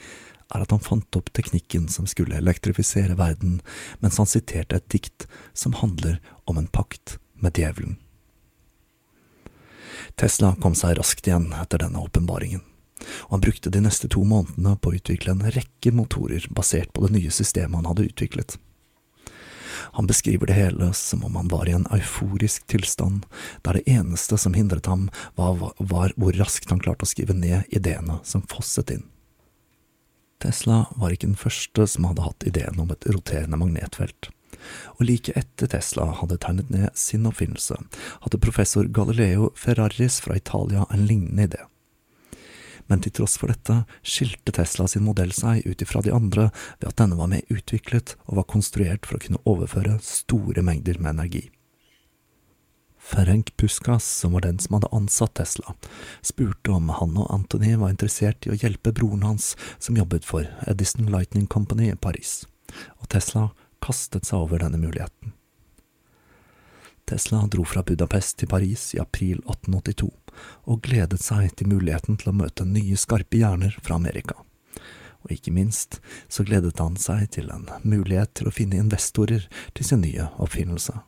[0.47, 3.59] er at han fant opp teknikken som skulle elektrifisere verden,
[3.99, 7.99] mens han siterte et dikt som handler om en pakt med djevelen.
[10.17, 12.63] Tesla kom seg raskt igjen etter denne åpenbaringen,
[13.27, 17.03] og han brukte de neste to månedene på å utvikle en rekke motorer basert på
[17.05, 18.55] det nye systemet han hadde utviklet.
[19.93, 23.27] Han beskriver det hele som om han var i en euforisk tilstand,
[23.61, 25.05] der det eneste som hindret ham,
[25.37, 29.05] var, var hvor raskt han klarte å skrive ned ideene som fosset inn.
[30.41, 34.31] Tesla var ikke den første som hadde hatt ideen om et roterende magnetfelt.
[34.97, 37.79] Og like etter Tesla hadde tegnet ned sin oppfinnelse,
[38.25, 41.65] hadde professor Galileo Ferraris fra Italia en lignende idé.
[42.87, 46.47] Men til tross for dette skilte Tesla sin modell seg ut ifra de andre
[46.79, 51.01] ved at denne var mer utviklet og var konstruert for å kunne overføre store mengder
[51.01, 51.43] med energi.
[53.07, 55.75] Ferenc Puskas, som var den som hadde ansatt Tesla,
[56.25, 60.47] spurte om han og Anthony var interessert i å hjelpe broren hans, som jobbet for
[60.67, 62.41] Edison Lightning Company i Paris,
[62.99, 63.45] og Tesla
[63.83, 65.33] kastet seg over denne muligheten.
[67.07, 70.09] Tesla dro fra Budapest til Paris i april 1882,
[70.67, 74.35] og gledet seg til muligheten til å møte nye skarpe hjerner fra Amerika.
[75.23, 79.87] Og ikke minst så gledet han seg til en mulighet til å finne investorer til
[79.87, 80.99] sin nye oppfinnelse.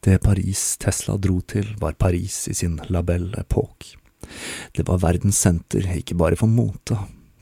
[0.00, 3.44] Det Paris Tesla dro til, var Paris i sin La Belle.
[4.72, 6.96] Det var verdens senter, ikke bare for mote.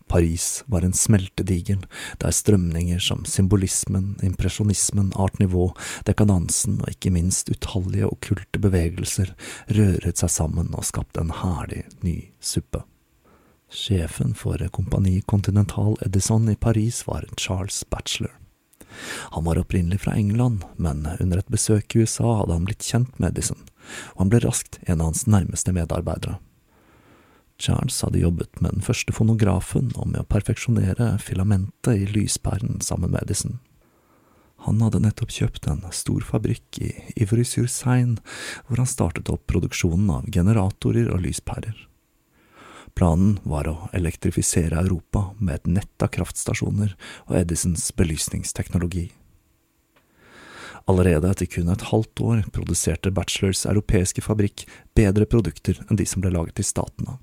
[0.09, 1.85] Paris var en smeltedigel,
[2.23, 5.71] der strømninger som symbolismen, impresjonismen, art nivå,
[6.09, 9.35] dekadansen og ikke minst utallige okkulte bevegelser
[9.69, 12.85] røret seg sammen og skapte en herlig ny suppe.
[13.69, 18.33] Sjefen for Kompani Continental Edison i Paris var Charles Batchelor.
[19.37, 23.19] Han var opprinnelig fra England, men under et besøk i USA hadde han blitt kjent
[23.21, 23.61] med Edison,
[24.17, 26.39] og han ble raskt en av hans nærmeste medarbeidere.
[27.59, 33.11] Charles hadde jobbet med den første fonografen og med å perfeksjonere filamentet i lyspæren sammen
[33.11, 33.59] med Edison.
[34.67, 36.91] Han hadde nettopp kjøpt en stor fabrikk i
[37.23, 38.19] Ivry-sur-Seine,
[38.67, 41.77] hvor han startet opp produksjonen av generatorer og lyspærer.
[42.99, 46.97] Planen var å elektrifisere Europa med et nett av kraftstasjoner
[47.29, 49.07] og Edisons belysningsteknologi.
[50.89, 54.65] Allerede etter kun et halvt år produserte Bachelors europeiske fabrikk
[54.97, 57.19] bedre produkter enn de som ble laget i statene.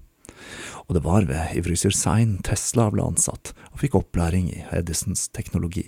[0.85, 5.87] Og det var ved Ivry-sur-Seine Tesla ble ansatt og fikk opplæring i Edisons teknologi.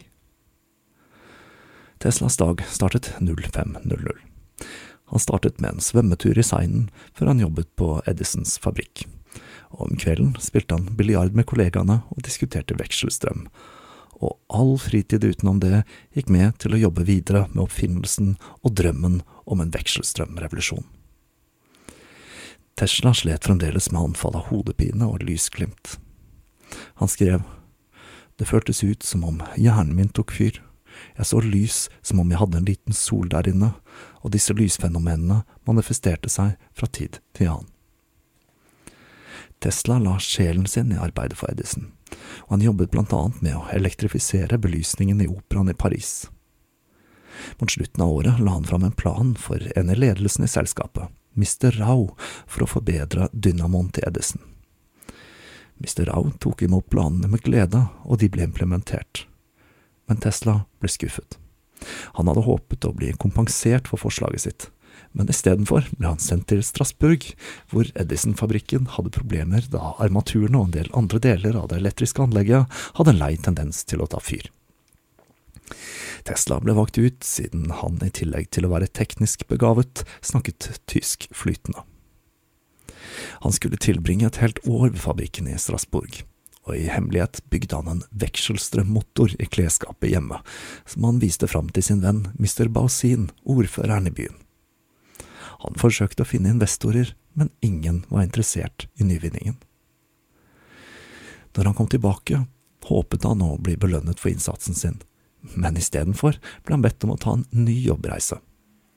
[2.01, 4.17] Teslas dag startet 05.00.
[5.07, 9.05] Han startet med en svømmetur i Seinen før han jobbet på Edisons fabrikk.
[9.73, 13.47] Og om kvelden spilte han biljard med kollegaene og diskuterte vekselstrøm.
[14.17, 15.83] Og all fritid utenom det
[16.15, 20.85] gikk med til å jobbe videre med oppfinnelsen og drømmen om en vekselstrømrevolusjon.
[22.77, 25.95] Tesla slet fremdeles med anfall av hodepine og lysglimt.
[27.01, 27.41] Han skrev,
[28.37, 30.59] Det føltes ut som om hjernen min tok fyr.
[31.17, 33.71] Jeg så lys som om jeg hadde en liten sol der inne,
[34.21, 37.73] og disse lysfenomenene manifesterte seg fra tid til annen.
[39.57, 41.89] Tesla la sjelen sin i arbeidet for Edison,
[42.45, 46.27] og han jobbet blant annet med å elektrifisere belysningen i operaen i Paris.
[47.57, 51.09] Mot slutten av året la han fram en plan for en i ledelsen i selskapet,
[51.37, 51.77] Mr.
[51.79, 52.09] Rau,
[52.49, 54.43] for å forbedre dynamoen til Edison.
[55.77, 56.07] Mr.
[56.09, 59.27] Rau tok imot planene med glede, og de ble implementert
[60.07, 61.37] men Tesla ble skuffet.
[62.17, 64.67] Han hadde håpet å bli kompensert for forslaget sitt,
[65.13, 67.29] men istedenfor ble han sendt til Strasbourg,
[67.71, 72.79] hvor Edison-fabrikken hadde problemer da armaturene og en del andre deler av det elektriske anlegget
[72.97, 74.49] hadde en lei tendens til å ta fyr.
[76.27, 81.29] Tesla ble valgt ut siden han i tillegg til å være teknisk begavet, snakket tysk
[81.31, 81.85] flytende.
[83.45, 86.19] Han skulle tilbringe et helt år ved fabrikken i Strasbourg,
[86.67, 90.41] og i hemmelighet bygde han en vekselstrømmotor i klesskapet hjemme,
[90.85, 92.67] som han viste fram til sin venn Mr.
[92.67, 94.35] Bausin, ordføreren i byen.
[95.63, 99.55] Han forsøkte å finne investorer, men ingen var interessert i nyvinningen.
[101.57, 102.43] Når han kom tilbake,
[102.85, 104.99] håpet han å bli belønnet for innsatsen sin,
[105.55, 108.39] men istedenfor ble han bedt om å ta en ny jobbreise,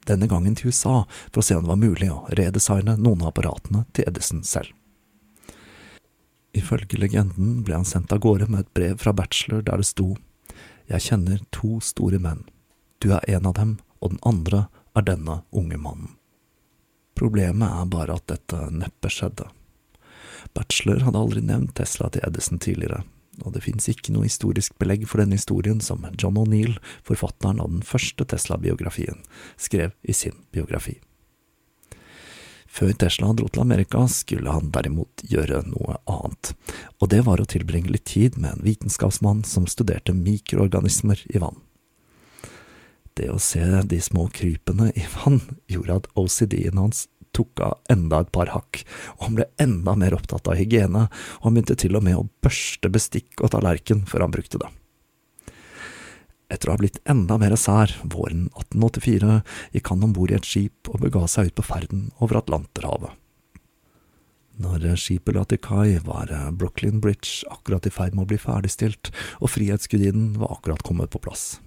[0.08, 3.32] denne gangen til USA for å se om det var mulig å redesigne noen av
[3.32, 4.72] apparatene til Edison selv.
[6.56, 10.16] Ifølge legenden ble han sendt av gårde med et brev fra Bachelor der det sto
[10.90, 12.42] Jeg kjenner to store menn.
[12.98, 14.64] Du er en av dem, og den andre
[14.98, 16.16] er denne unge mannen.
[17.14, 19.46] Problemet er bare at dette neppe skjedde.
[20.56, 23.04] Bachelor hadde aldri nevnt Tesla til Edison tidligere,
[23.44, 27.70] og det finnes ikke noe historisk belegg for denne historien som John O'Neill, forfatteren av
[27.72, 29.22] den første Tesla-biografien,
[29.56, 30.98] skrev i sin biografi.
[32.70, 36.52] Før Tesla dro til Amerika, skulle han derimot gjøre noe annet,
[37.02, 41.58] og det var å tilbringe litt tid med en vitenskapsmann som studerte mikroorganismer i vann.
[43.18, 48.22] Det å se de små krypene i vann gjorde at OCD-en hans tok av enda
[48.24, 48.82] et par hakk,
[49.18, 51.06] og han ble enda mer opptatt av hygiene,
[51.40, 54.70] og han begynte til og med å børste bestikk og tallerken før han brukte det.
[56.50, 59.38] Etter å ha blitt enda mer sær våren 1884
[59.76, 63.14] gikk han om bord i et skip og bega seg ut på ferden over Atlanterhavet.
[64.60, 69.08] Når skipet la til kai, var Brooklyn Bridge akkurat i ferd med å bli ferdigstilt,
[69.40, 71.60] og Frihetsgudinnen var akkurat kommet på plass.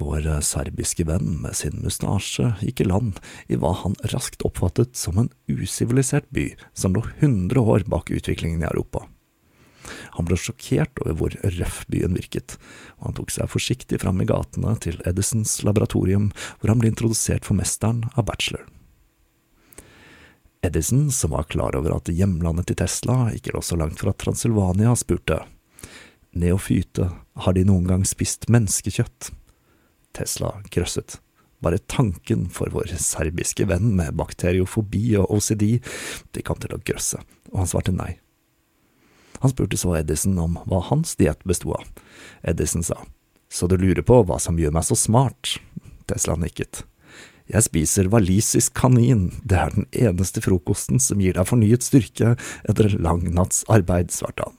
[0.00, 5.18] Vår serbiske venn med sin mustasje gikk i land i hva han raskt oppfattet som
[5.20, 9.06] en usivilisert by som lå hundre år bak utviklingen i Europa.
[10.16, 12.56] Han ble sjokkert over hvor røff byen virket,
[12.98, 17.44] og han tok seg forsiktig fram i gatene til Edisons laboratorium, hvor han ble introdusert
[17.44, 18.64] for mesteren av bachelor.
[20.64, 24.94] Edison, som var klar over at hjemlandet til Tesla ikke lå så langt fra Transylvania,
[24.96, 25.42] spurte
[26.34, 27.10] Neofyte,
[27.44, 29.28] har de noen gang spist menneskekjøtt?
[30.14, 31.18] Tesla grøsset.
[31.64, 35.64] Bare tanken for vår serbiske venn med bakteriofobi og OCD
[36.34, 37.22] de kan til å grøsse,
[37.52, 38.14] og han svarte nei.
[39.42, 41.88] Han spurte så Edison om hva hans diett besto av.
[42.46, 43.00] Edison sa,
[43.52, 45.56] så du lurer på hva som gjør meg så smart?
[46.08, 46.84] Tesla nikket.
[47.52, 52.88] Jeg spiser walisisk kanin, det er den eneste frokosten som gir deg fornyet styrke etter
[52.88, 54.56] en lang natts arbeid, svarte han.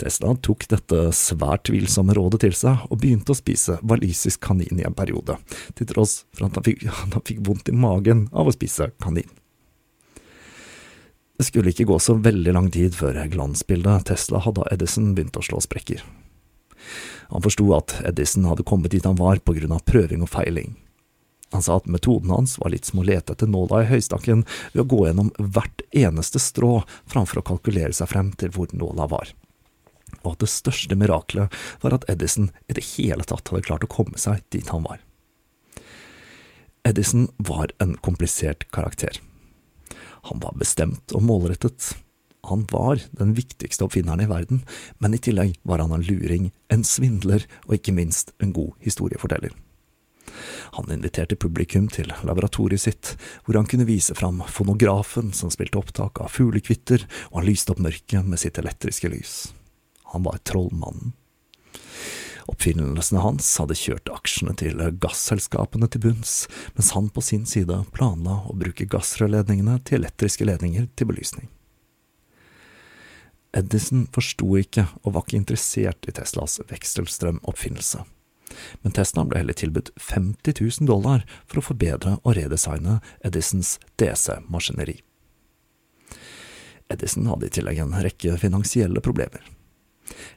[0.00, 4.86] Tesla tok dette svært tvilsomme rådet til seg, og begynte å spise walisisk kanin i
[4.88, 5.38] en periode,
[5.78, 6.84] til tross for at han fikk,
[7.14, 9.30] han fikk vondt i magen av å spise kanin.
[11.34, 15.42] Det skulle ikke gå så veldig lang tid før glansbildet Tesla hadde av Edison begynte
[15.42, 16.04] å slå sprekker.
[17.32, 20.76] Han forsto at Edison hadde kommet dit han var på grunn av prøving og feiling.
[21.54, 24.42] Han sa at metoden hans var litt som å lete etter nåla i høystakken
[24.72, 26.80] ved å gå gjennom hvert eneste strå
[27.10, 29.30] framfor å kalkulere seg frem til hvor nåla var.
[30.24, 31.52] Og at det største miraklet
[31.84, 35.02] var at Edison i det hele tatt hadde klart å komme seg dit han var.
[36.84, 39.20] Edison var en komplisert karakter.
[40.28, 41.94] Han var bestemt og målrettet.
[42.48, 44.64] Han var den viktigste oppfinneren i verden,
[45.00, 49.54] men i tillegg var han en luring, en svindler og ikke minst en god historieforteller.
[50.76, 53.14] Han inviterte publikum til laboratoriet sitt,
[53.44, 57.84] hvor han kunne vise fram fonografen som spilte opptak av fuglekvitter, og han lyste opp
[57.84, 59.36] mørket med sitt elektriske lys.
[60.14, 61.12] Han var trollmannen.
[62.46, 66.34] Oppfinnelsene hans hadde kjørt aksjene til gasselskapene til bunns,
[66.76, 71.48] mens han på sin side planla å bruke gassrørledningene til elektriske ledninger til belysning.
[73.54, 78.04] Edison forsto ikke og var ikke interessert i Teslas vekselstrømoppfinnelse,
[78.82, 85.00] men Tesla ble heller tilbudt 50 000 dollar for å forbedre og redesigne Edisons DC-maskineri.
[86.92, 89.53] Edison hadde i tillegg en rekke finansielle problemer.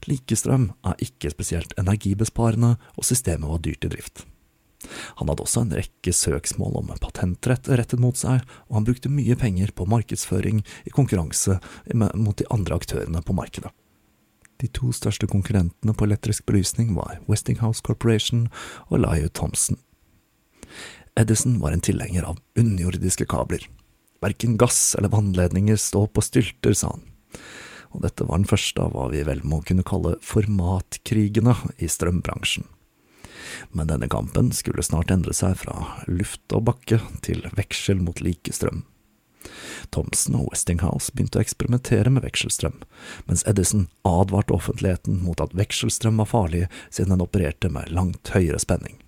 [0.08, 4.26] Likestrøm er ikke spesielt energibesparende, og systemet var dyrt i drift.
[5.18, 9.36] Han hadde også en rekke søksmål om patentrett rettet mot seg, og han brukte mye
[9.40, 11.58] penger på markedsføring i konkurranse
[11.96, 13.74] mot de andre aktørene på markedet.
[14.58, 18.48] De to største konkurrentene på elektrisk belysning var Westinghouse Corporation
[18.90, 19.78] og Lyle Thompson.
[21.18, 23.68] Edison var en tilhenger av underjordiske kabler.
[24.22, 27.06] Verken gass eller vannledninger står på stylter, sa han
[27.98, 32.68] og dette var den første av hva vi vel må kunne kalle formatkrigene i strømbransjen.
[33.74, 38.84] Men denne kampen skulle snart endre seg fra luft og bakke til veksel mot likestrøm.
[39.96, 42.78] Thomsen og Westinghouse begynte å eksperimentere med vekselstrøm,
[43.26, 48.60] mens Edison advarte offentligheten mot at vekselstrøm var farlig siden den opererte med langt høyere
[48.62, 49.00] spenning.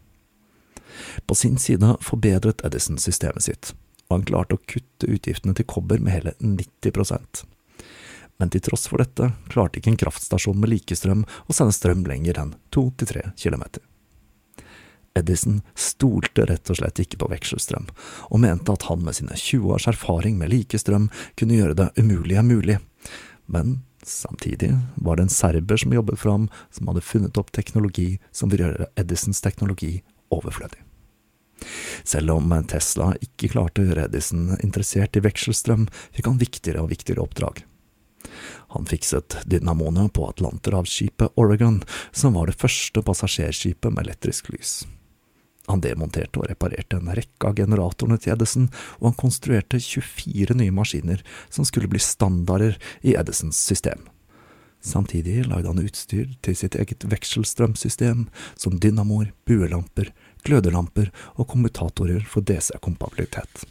[1.30, 3.74] På sin side forbedret Edison systemet sitt,
[4.08, 7.46] og han klarte å kutte utgiftene til kobber med hele 90
[8.40, 12.40] men til tross for dette klarte ikke en kraftstasjon med likestrøm å sende strøm lenger
[12.42, 13.84] enn to til tre kilometer.
[15.20, 17.90] Edison stolte rett og slett ikke på vekselstrøm,
[18.30, 21.10] og mente at han med sine 20 års erfaring med likestrøm
[21.40, 22.78] kunne gjøre det umulige mulig.
[23.46, 28.54] Men samtidig var det en serber som jobbet fram, som hadde funnet opp teknologi som
[28.54, 29.98] vil gjøre Edisons teknologi
[30.32, 30.86] overflødig.
[32.08, 36.94] Selv om Tesla ikke klarte å gjøre Edison interessert i vekselstrøm, fikk han viktigere og
[36.94, 37.66] viktigere oppdrag.
[38.76, 44.84] Han fikset dynamoene på Atlanterhavsskipet Oregon, som var det første passasjerskipet med elektrisk lys.
[45.70, 50.74] Han demonterte og reparerte en rekke av generatorene til Edison, og han konstruerte 24 nye
[50.74, 51.22] maskiner
[51.53, 54.07] som skulle bli standarder i Edisons system.
[54.82, 60.13] Samtidig lagde han utstyr til sitt eget vekselstrømsystem, som dynamoer, buelamper,
[60.47, 63.67] glødelamper og kommutatorer for DC-kompabilitet.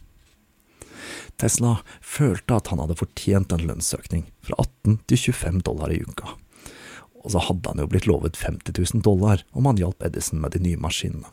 [1.40, 6.34] Tesla følte at han hadde fortjent en lønnsøkning, fra 18 til 25 dollar i uka.
[7.24, 10.54] Og så hadde han jo blitt lovet 50 000 dollar om han hjalp Edison med
[10.54, 11.30] de nye maskinene.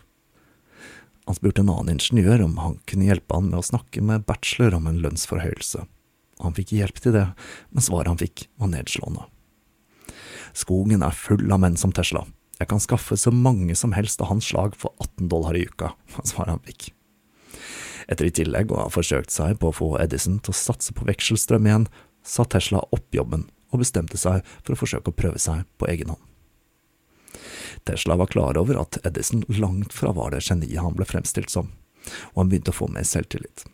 [1.25, 4.77] Han spurte en annen ingeniør om han kunne hjelpe han med å snakke med bachelor
[4.77, 5.85] om en lønnsforhøyelse.
[6.43, 7.25] Han fikk hjelp til det,
[7.71, 9.25] men svaret han fikk, var nedslående.
[10.55, 12.25] Skogen er full av menn som Tesla.
[12.59, 15.91] Jeg kan skaffe så mange som helst av hans slag for 18 dollar i uka,
[16.15, 16.91] var svaret han fikk.
[18.07, 21.07] Etter i tillegg å ha forsøkt seg på å få Edison til å satse på
[21.07, 21.87] vekselstrøm igjen,
[22.25, 26.13] sa Tesla opp jobben og bestemte seg for å forsøke å prøve seg på egen
[26.13, 26.21] hånd.
[27.85, 31.71] Tesla var klar over at Edison langt fra var det geniet han ble fremstilt som,
[32.33, 33.65] og han begynte å få mer selvtillit.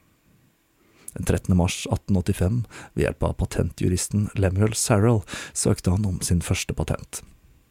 [1.14, 1.56] Den 13.
[1.60, 2.64] mars 1885,
[2.96, 5.22] ved hjelp av patentjuristen Lemuel Sarrell,
[5.54, 7.22] søkte han om sin første patent.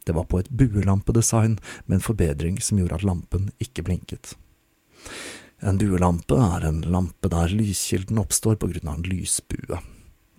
[0.05, 4.35] Det var på et buelampedesign med en forbedring som gjorde at lampen ikke blinket.
[5.61, 9.81] En buelampe er en lampe der lyskilden oppstår på grunn av en lysbue.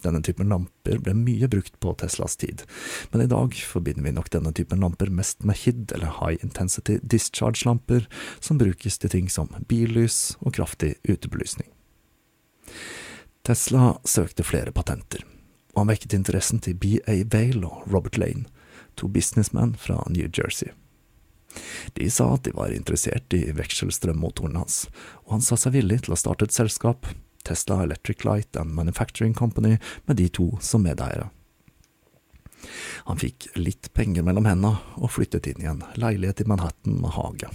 [0.02, 2.64] Denne typen lamper ble mye brukt på Teslas tid,
[3.12, 6.98] men i dag forbinder vi nok denne typen lamper mest med HID, eller High Intensity
[7.04, 8.08] Discharge-lamper,
[8.40, 11.70] som brukes til ting som billys og kraftig utebelysning.
[13.46, 15.22] Tesla søkte flere patenter,
[15.76, 17.22] og han vekket interessen til B.A.
[17.30, 18.48] Vale og Robert Lane,
[18.98, 20.74] to businessmenn fra New Jersey.
[21.98, 24.86] De sa at de var interessert i vekselstrømmotoren hans,
[25.26, 27.10] og han sa seg villig til å starte et selskap,
[27.48, 31.30] Tesla Electric Light and Manufacturing Company, med de to som medeiere.
[33.10, 37.16] Han fikk litt penger mellom hendene og flyttet inn i en leilighet i Manhattan med
[37.18, 37.50] hage.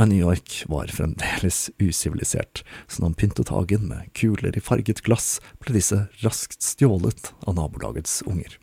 [0.00, 5.04] Men New York var fremdeles usivilisert, så når han pyntet hagen med kuler i farget
[5.04, 8.56] glass, ble disse raskt stjålet av nabolagets unger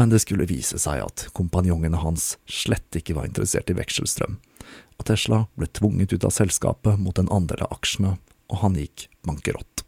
[0.00, 4.38] men det skulle vise seg at kompanjongene hans slett ikke var interessert i vekselstrøm,
[4.96, 8.14] og Tesla ble tvunget ut av selskapet mot en andel av aksjene,
[8.48, 9.84] og han gikk bankerott.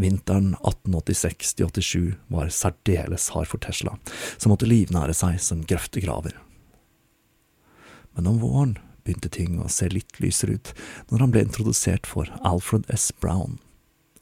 [0.00, 3.98] Vinteren 1886–87 var særdeles hard for Tesla,
[4.40, 6.40] som måtte livnære seg som grøftegraver.
[8.16, 10.72] Men om våren begynte ting å se litt lysere ut
[11.10, 13.10] når han ble introdusert for Alfred S.
[13.20, 13.60] Brown.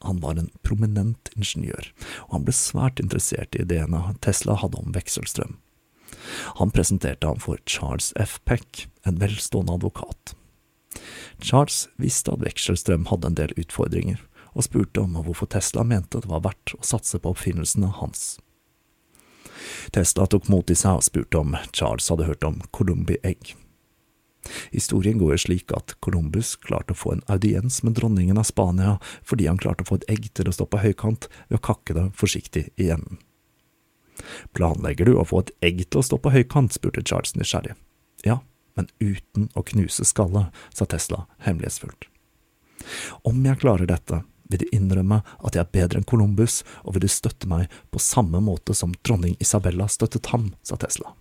[0.04, 1.90] Han var en prominent ingeniør,
[2.28, 5.56] og han ble svært interessert i ideene Tesla hadde om vekselstrøm.
[6.60, 8.38] Han presenterte ham for Charles F.
[8.44, 10.34] Peck, en velstående advokat.
[11.42, 14.20] Charles visste at vekselstrøm hadde en del utfordringer,
[14.54, 18.36] og spurte om hvorfor Tesla mente det var verdt å satse på oppfinnelsene hans.
[19.92, 23.54] Tesla tok mot i seg og spurte om Charles hadde hørt om Columbi Egg.
[24.72, 29.48] Historien går slik at Columbus klarte å få en audiens med dronningen av Spania fordi
[29.48, 32.08] han klarte å få et egg til å stå på høykant ved å kakke det
[32.18, 33.20] forsiktig i enden.
[34.52, 37.74] Planlegger du å få et egg til å stå på høykant, spurte Charles nysgjerrig.
[38.24, 38.40] Ja,
[38.78, 42.06] men uten å knuse skallet, sa Tesla hemmelighetsfullt.
[43.26, 47.06] Om jeg klarer dette, vil du innrømme at jeg er bedre enn Columbus, og vil
[47.06, 51.14] du støtte meg på samme måte som dronning Isabella støttet ham, sa Tesla.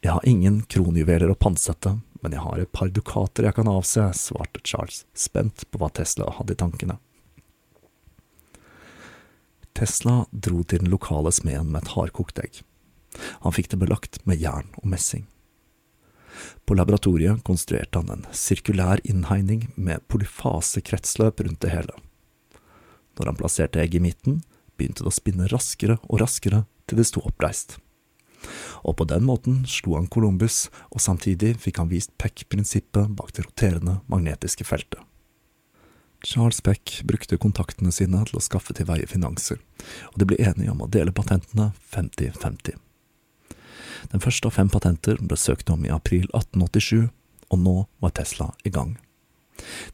[0.00, 4.06] Jeg har ingen kronjuveler å pantsette, men jeg har et par dukater jeg kan avse,
[4.16, 6.96] svarte Charles, spent på hva Tesla hadde i tankene.
[9.76, 12.62] Tesla dro til den lokale smeden med et hardkokt egg.
[13.44, 15.26] Han fikk det belagt med jern og messing.
[16.64, 22.00] På laboratoriet konstruerte han en sirkulær innhegning med polyfasekretsløp rundt det hele.
[23.20, 24.40] Når han plasserte egget i midten,
[24.80, 27.76] begynte det å spinne raskere og raskere til det sto oppreist
[28.86, 33.46] og på den måten slo han Columbus, og samtidig fikk han vist Peck-prinsippet bak det
[33.46, 35.00] roterende magnetiske feltet.
[36.24, 39.60] Charles Peck brukte kontaktene sine til å skaffe til veie finanser,
[40.12, 42.76] og de ble enige om å dele patentene 50-50.
[44.12, 47.08] Den første av fem patenter ble søkt om i april 1887,
[47.50, 48.98] og nå var Tesla i gang.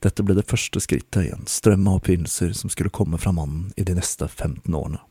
[0.02, 3.72] Dette ble det første skrittet i en strøm av oppfinnelser som skulle komme fra mannen
[3.76, 5.02] i de neste 15 årene.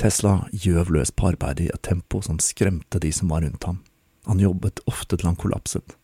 [0.00, 3.82] Tesla gjøv løs på arbeidet i et tempo som skremte de som var rundt ham.
[4.26, 5.96] Han jobbet ofte til han kollapset.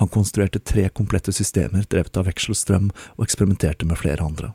[0.00, 4.52] Han konstruerte tre komplette systemer drevet av vekselstrøm, og eksperimenterte med flere andre.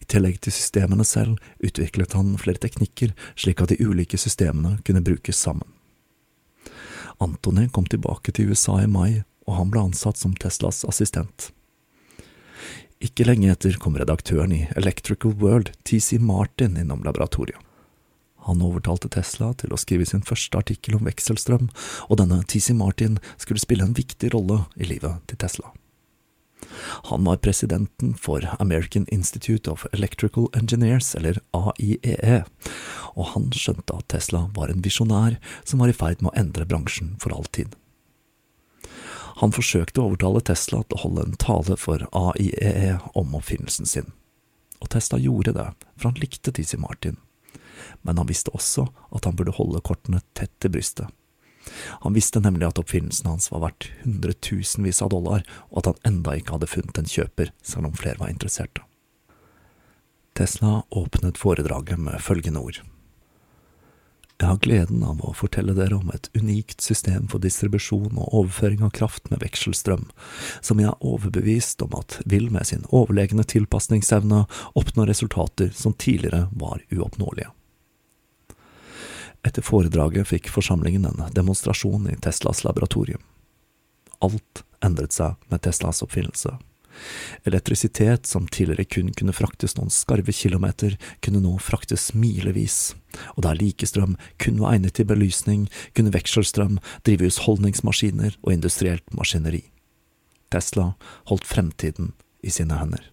[0.00, 5.04] I tillegg til systemene selv utviklet han flere teknikker, slik at de ulike systemene kunne
[5.04, 5.68] brukes sammen.
[7.20, 11.50] Antony kom tilbake til USA i mai, og han ble ansatt som Teslas assistent.
[13.00, 17.56] Ikke lenge etter kom redaktøren i Electrical World, TC Martin, innom laboratoriet.
[18.44, 21.68] Han overtalte Tesla til å skrive sin første artikkel om vekselstrøm,
[22.08, 25.72] og denne TC Martin skulle spille en viktig rolle i livet til Tesla.
[27.08, 32.42] Han var presidenten for American Institute of Electrical Engineers, eller AIEE, e,
[33.16, 36.68] og han skjønte at Tesla var en visjonær som var i ferd med å endre
[36.68, 37.72] bransjen for all tid.
[39.40, 43.88] Han forsøkte å overtale Tesla til å holde en tale for AIEE e om oppfinnelsen
[43.88, 44.10] sin.
[44.84, 45.64] Og Tesla gjorde det,
[45.96, 47.16] for han likte TC Martin.
[48.02, 51.08] Men han visste også at han burde holde kortene tett til brystet.
[52.04, 56.36] Han visste nemlig at oppfinnelsen hans var verdt hundretusenvis av dollar, og at han enda
[56.36, 58.84] ikke hadde funnet en kjøper, selv om flere var interesserte.
[60.36, 62.80] Tesla åpnet foredraget med følgende ord.
[64.40, 68.80] Jeg har gleden av å fortelle dere om et unikt system for distribusjon og overføring
[68.86, 70.06] av kraft med vekselstrøm,
[70.64, 74.46] som jeg er overbevist om at vil med sin overlegne tilpasningsevne
[74.80, 77.52] oppnå resultater som tidligere var uoppnåelige.
[79.44, 83.20] Etter foredraget fikk forsamlingen en demonstrasjon i Teslas laboratorium.
[84.24, 86.56] Alt endret seg med Teslas oppfinnelse.
[87.48, 92.94] Elektrisitet som tidligere kun kunne fraktes noen skarve kilometer, kunne nå fraktes milevis,
[93.36, 99.64] og der likestrøm kun var egnet til belysning, kunne vekselstrøm drive husholdningsmaskiner og industrielt maskineri.
[100.50, 100.92] Tesla
[101.30, 103.04] holdt fremtiden i sine hender.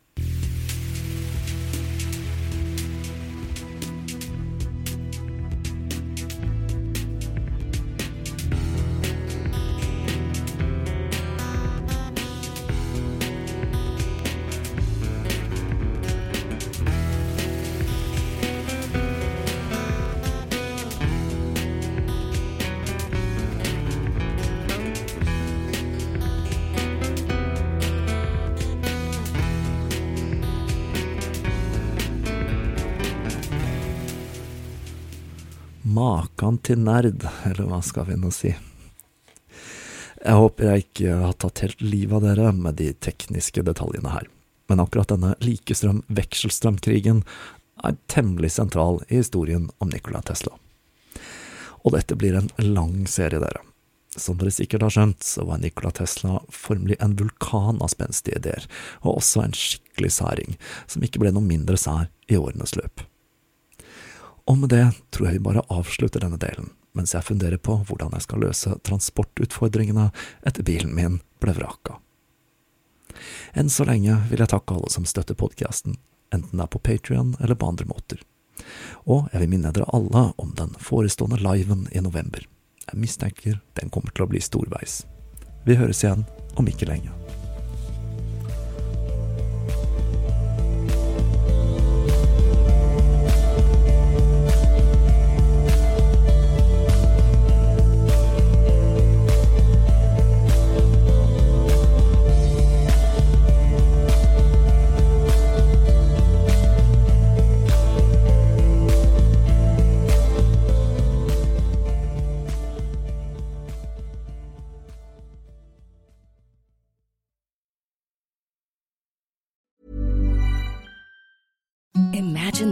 [36.07, 38.53] Makan til nerd, eller hva skal vi nå si.
[40.17, 44.29] Jeg håper jeg ikke har tatt helt livet av dere med de tekniske detaljene her,
[44.71, 47.19] men akkurat denne likestrøm-vekselstrømkrigen
[47.87, 50.53] er temmelig sentral i historien om Nikola Tesla.
[51.83, 53.65] Og dette blir en lang serie, dere.
[54.15, 58.71] Som dere sikkert har skjønt, så var Nikola Tesla formelig en vulkan av spenstige ideer,
[59.03, 63.03] og også en skikkelig særing, som ikke ble noe mindre sær i årenes løp.
[64.47, 68.13] Og med det tror jeg vi bare avslutter denne delen, mens jeg funderer på hvordan
[68.15, 70.09] jeg skal løse transportutfordringene
[70.47, 71.99] etter bilen min ble vraka.
[73.57, 75.97] Enn så lenge vil jeg takke alle som støtter podkasten,
[76.33, 78.23] enten det er på Patrion eller på andre måter.
[79.05, 82.47] Og jeg vil minne dere alle om den forestående liven i november.
[82.87, 85.01] Jeg mistenker den kommer til å bli storveis.
[85.67, 86.23] Vi høres igjen
[86.55, 87.11] om ikke lenge.